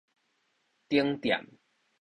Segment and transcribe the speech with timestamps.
[0.89, 1.45] 頂店